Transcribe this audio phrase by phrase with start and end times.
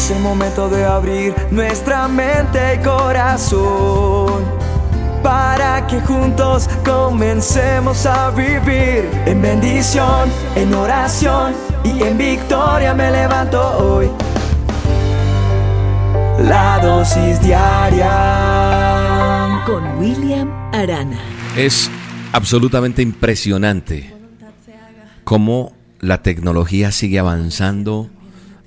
[0.00, 4.42] Es el momento de abrir nuestra mente y corazón
[5.22, 11.52] para que juntos comencemos a vivir en bendición, en oración
[11.84, 14.08] y en victoria me levanto hoy.
[16.48, 18.08] La dosis diaria
[19.66, 21.20] con William Arana.
[21.54, 21.90] Es
[22.32, 24.14] absolutamente impresionante
[25.24, 28.08] cómo la tecnología sigue avanzando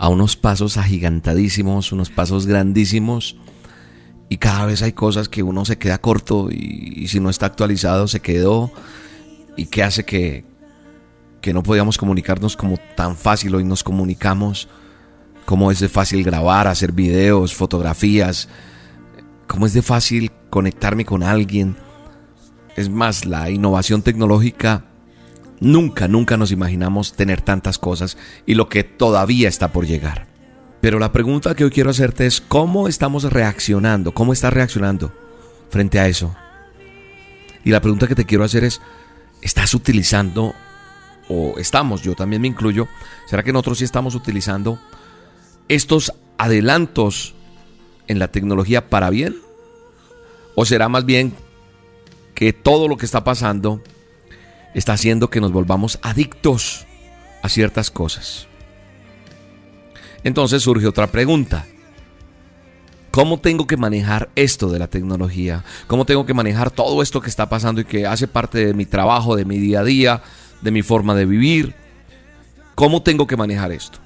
[0.00, 3.36] a unos pasos agigantadísimos, unos pasos grandísimos.
[4.30, 8.08] Y cada vez hay cosas que uno se queda corto y, si no está actualizado
[8.08, 8.72] se quedó.
[9.58, 10.46] Y que hace que,
[11.42, 14.68] que no podíamos comunicarnos como tan fácil hoy nos comunicamos.
[15.44, 18.48] Cómo es de fácil grabar, hacer videos, fotografías.
[19.46, 21.76] Cómo es de fácil conectarme con alguien.
[22.74, 24.86] Es más, la innovación tecnológica
[25.60, 30.26] Nunca, nunca nos imaginamos tener tantas cosas y lo que todavía está por llegar.
[30.80, 35.12] Pero la pregunta que hoy quiero hacerte es cómo estamos reaccionando, cómo estás reaccionando
[35.68, 36.34] frente a eso.
[37.62, 38.80] Y la pregunta que te quiero hacer es,
[39.42, 40.54] ¿estás utilizando,
[41.28, 42.88] o estamos, yo también me incluyo,
[43.26, 44.80] ¿será que nosotros sí estamos utilizando
[45.68, 47.34] estos adelantos
[48.08, 49.36] en la tecnología para bien?
[50.54, 51.34] ¿O será más bien
[52.34, 53.82] que todo lo que está pasando
[54.74, 56.86] está haciendo que nos volvamos adictos
[57.42, 58.46] a ciertas cosas.
[60.24, 61.66] Entonces surge otra pregunta.
[63.10, 65.64] ¿Cómo tengo que manejar esto de la tecnología?
[65.88, 68.86] ¿Cómo tengo que manejar todo esto que está pasando y que hace parte de mi
[68.86, 70.22] trabajo, de mi día a día,
[70.60, 71.74] de mi forma de vivir?
[72.76, 73.98] ¿Cómo tengo que manejar esto?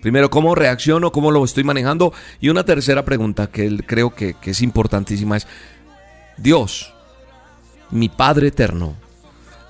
[0.00, 1.12] Primero, ¿cómo reacciono?
[1.12, 2.12] ¿Cómo lo estoy manejando?
[2.40, 5.46] Y una tercera pregunta que creo que, que es importantísima es,
[6.38, 6.94] Dios,
[7.90, 8.96] mi Padre Eterno,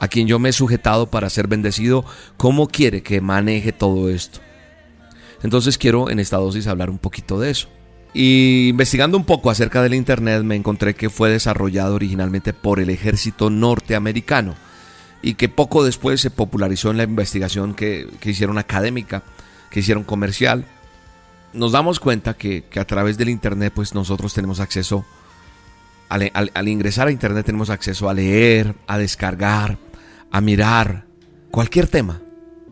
[0.05, 2.05] a quien yo me he sujetado para ser bendecido,
[2.37, 4.41] ¿cómo quiere que maneje todo esto?
[5.43, 7.69] Entonces quiero en esta dosis hablar un poquito de eso.
[8.13, 12.91] Y investigando un poco acerca del Internet me encontré que fue desarrollado originalmente por el
[12.91, 14.55] ejército norteamericano
[15.23, 19.23] y que poco después se popularizó en la investigación que, hicieron académica,
[19.71, 20.67] que hicieron comercial.
[21.55, 25.07] Nos damos cuenta que, a través del Internet pues nosotros tenemos acceso,
[26.11, 29.79] al ingresar a Internet tenemos acceso a leer, a descargar,
[30.35, 31.07] a mirar
[31.53, 32.21] cualquier tema.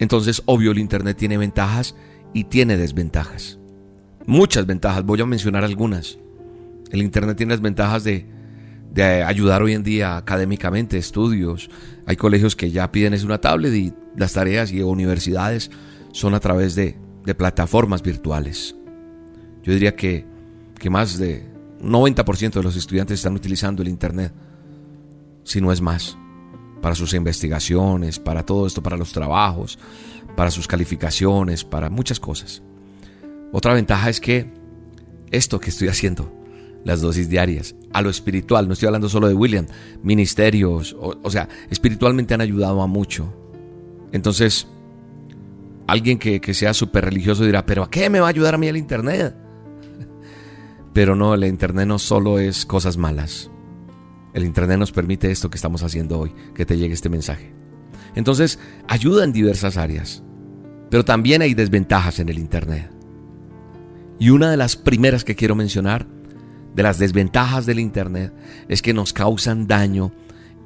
[0.00, 1.94] Entonces, obvio, el Internet tiene ventajas
[2.34, 3.60] y tiene desventajas.
[4.26, 6.18] Muchas ventajas, voy a mencionar algunas.
[6.90, 8.26] El Internet tiene las ventajas de,
[9.24, 11.70] ayudar hoy en día académicamente, estudios.
[12.04, 15.70] Hay colegios que ya piden es una tablet y las tareas y universidades
[16.10, 16.98] son a través de,
[17.36, 18.74] plataformas virtuales.
[19.62, 20.26] Yo diría que,
[20.80, 21.48] que más de
[21.80, 24.32] 90% de los estudiantes están utilizando el Internet,
[25.44, 26.18] si no es más
[26.82, 29.78] para sus investigaciones, para todo esto, para los trabajos,
[30.36, 32.62] para sus calificaciones, para muchas cosas.
[33.52, 34.52] Otra ventaja es que
[35.30, 36.30] esto que estoy haciendo,
[36.84, 39.66] las dosis diarias, a lo espiritual, no estoy hablando solo de William,
[40.02, 43.32] ministerios, o, sea, espiritualmente han ayudado a mucho.
[44.10, 44.66] Entonces,
[45.86, 48.58] alguien que, que sea súper religioso dirá, pero ¿a qué me va a ayudar a
[48.58, 49.36] mí el Internet?
[50.92, 53.51] Pero no, el Internet no solo es cosas malas.
[54.34, 57.52] El Internet nos permite esto que estamos haciendo hoy, que te llegue este mensaje.
[58.14, 60.22] Entonces, ayuda en diversas áreas,
[60.90, 62.90] pero también hay desventajas en el Internet.
[64.18, 66.06] Y una de las primeras que quiero mencionar,
[66.74, 68.32] de las desventajas del Internet,
[68.68, 70.12] es que nos causan daño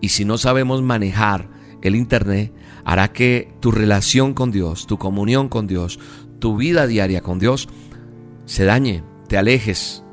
[0.00, 1.48] y si no sabemos manejar
[1.82, 2.52] el Internet,
[2.84, 5.98] hará que tu relación con Dios, tu comunión con Dios,
[6.38, 7.68] tu vida diaria con Dios,
[8.44, 10.04] se dañe, te alejes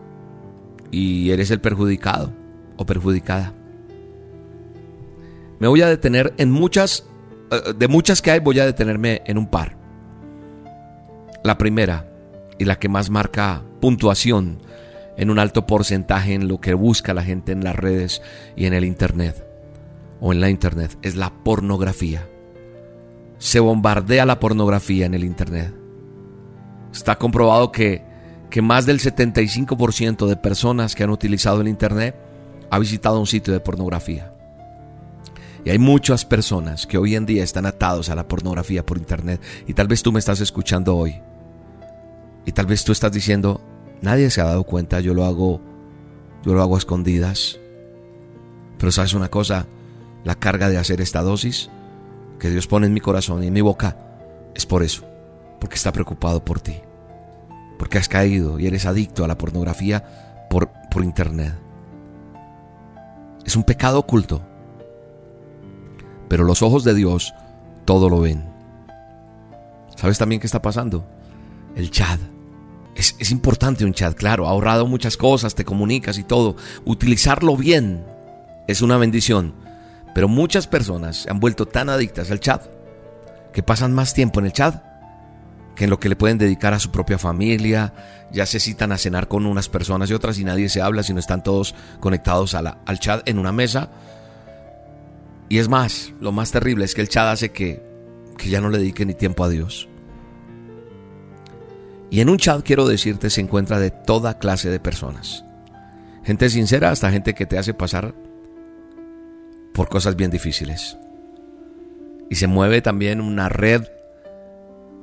[0.91, 2.42] y eres el perjudicado
[2.85, 3.53] perjudicada.
[5.59, 7.05] Me voy a detener en muchas,
[7.51, 9.77] eh, de muchas que hay, voy a detenerme en un par.
[11.43, 12.09] La primera
[12.57, 14.59] y la que más marca puntuación
[15.17, 18.21] en un alto porcentaje en lo que busca la gente en las redes
[18.55, 19.45] y en el Internet
[20.19, 22.27] o en la Internet es la pornografía.
[23.37, 25.73] Se bombardea la pornografía en el Internet.
[26.93, 28.03] Está comprobado que,
[28.49, 32.15] que más del 75% de personas que han utilizado el Internet
[32.73, 34.33] ha visitado un sitio de pornografía.
[35.63, 39.39] Y hay muchas personas que hoy en día están atados a la pornografía por internet.
[39.67, 41.21] Y tal vez tú me estás escuchando hoy.
[42.47, 43.61] Y tal vez tú estás diciendo,
[44.01, 45.61] nadie se ha dado cuenta, yo lo hago,
[46.43, 47.59] yo lo hago a escondidas.
[48.79, 49.67] Pero sabes una cosa,
[50.23, 51.69] la carga de hacer esta dosis
[52.39, 53.97] que Dios pone en mi corazón y en mi boca
[54.55, 55.05] es por eso,
[55.61, 56.77] porque está preocupado por ti,
[57.77, 61.62] porque has caído y eres adicto a la pornografía por, por internet.
[63.45, 64.41] Es un pecado oculto.
[66.29, 67.33] Pero los ojos de Dios
[67.85, 68.45] todo lo ven.
[69.95, 71.05] ¿Sabes también qué está pasando?
[71.75, 72.19] El chat.
[72.95, 76.55] Es, importante un chat, claro, ha ahorrado muchas cosas, te comunicas y todo.
[76.85, 78.05] Utilizarlo bien
[78.67, 79.55] es una bendición.
[80.13, 82.63] Pero muchas personas se han vuelto tan adictas al chat
[83.51, 84.92] que pasan más tiempo en el chat
[85.75, 87.93] que en lo que le pueden dedicar a su propia familia,
[88.31, 91.19] ya se citan a cenar con unas personas y otras y nadie se habla, sino
[91.19, 93.89] están todos conectados al chat en una mesa.
[95.49, 97.83] Y es más, lo más terrible es que el chat hace que,
[98.37, 99.87] que ya no le dedique ni tiempo a Dios.
[102.09, 105.43] Y en un chat, quiero decirte, se encuentra de toda clase de personas.
[106.23, 108.13] Gente sincera hasta gente que te hace pasar
[109.73, 110.97] por cosas bien difíciles.
[112.29, 113.83] Y se mueve también una red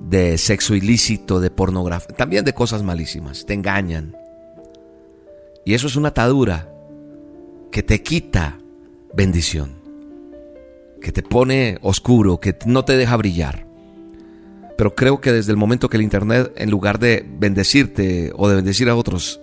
[0.01, 3.45] de sexo ilícito, de pornografía, también de cosas malísimas.
[3.47, 4.17] Te engañan.
[5.65, 6.73] Y eso es una atadura
[7.71, 8.59] que te quita
[9.13, 9.77] bendición,
[11.01, 13.67] que te pone oscuro, que no te deja brillar.
[14.77, 18.57] Pero creo que desde el momento que el Internet, en lugar de bendecirte o de
[18.57, 19.41] bendecir a otros,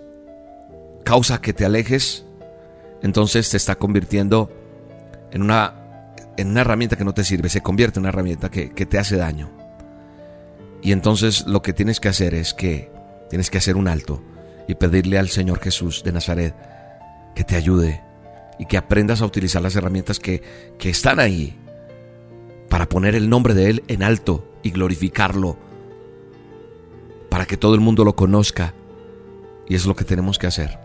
[1.04, 2.24] causa que te alejes,
[3.02, 4.50] entonces te está convirtiendo
[5.30, 8.70] en una, en una herramienta que no te sirve, se convierte en una herramienta que,
[8.70, 9.57] que te hace daño.
[10.82, 12.90] Y entonces lo que tienes que hacer es que
[13.28, 14.22] tienes que hacer un alto
[14.66, 16.54] y pedirle al Señor Jesús de Nazaret
[17.34, 18.02] que te ayude
[18.58, 20.42] y que aprendas a utilizar las herramientas que,
[20.78, 21.56] que están ahí
[22.68, 25.56] para poner el nombre de Él en alto y glorificarlo,
[27.30, 28.74] para que todo el mundo lo conozca.
[29.68, 30.78] Y es lo que tenemos que hacer.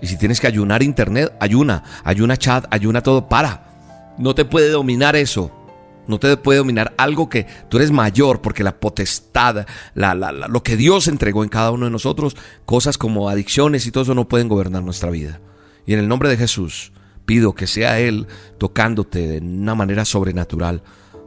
[0.00, 4.14] Y si tienes que ayunar internet, ayuna, ayuna chat, ayuna todo, para.
[4.18, 5.50] No te puede dominar eso.
[6.06, 10.76] No te puede dominar algo que tú eres mayor porque la potestad, la, lo que
[10.76, 14.48] Dios entregó en cada uno de nosotros, cosas como adicciones y todo eso no pueden
[14.48, 15.40] gobernar nuestra vida.
[15.86, 16.92] Y en el nombre de Jesús
[17.26, 18.26] pido que sea Él
[18.58, 20.82] tocándote de una manera sobrenatural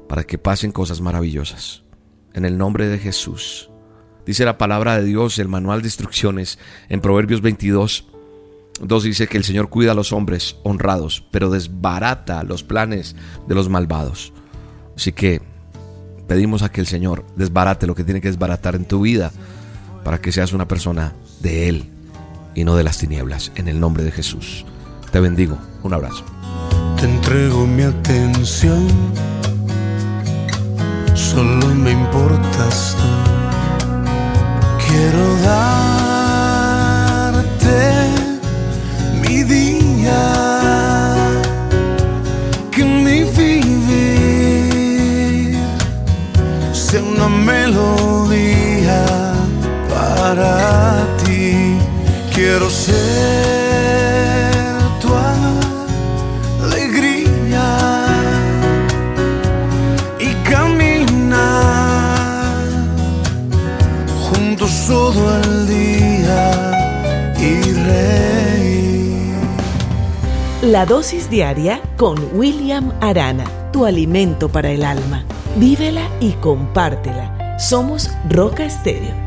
[0.10, 1.84] para que pasen cosas maravillosas.
[2.34, 3.70] En el nombre de Jesús.
[4.26, 6.60] Dice la palabra de Dios, el manual de instrucciones
[6.90, 8.08] en Proverbios 22.
[8.82, 13.16] 2 dice que el Señor cuida a los hombres honrados, pero desbarata los planes
[13.48, 14.34] de los malvados.
[14.96, 15.42] Así que
[16.28, 19.32] pedimos a que el Señor desbarate lo que tiene que desbaratar en tu vida
[20.04, 21.90] para que seas una persona de Él
[22.56, 23.52] y no de las tinieblas.
[23.56, 24.66] En el nombre de Jesús.
[25.12, 25.58] Te bendigo.
[25.84, 26.24] Un abrazo.
[27.00, 28.88] Te entrego mi atención.
[31.14, 33.04] Solo me importas tú.
[34.88, 35.93] Quiero darte
[52.54, 52.94] Quiero ser
[55.02, 55.10] tu
[56.64, 57.66] alegría
[60.20, 61.34] y caminar
[64.30, 69.34] juntos todo el día y reír.
[70.62, 75.26] La dosis diaria con William Arana, tu alimento para el alma.
[75.56, 77.58] Vívela y compártela.
[77.58, 79.23] Somos Roca Estéreo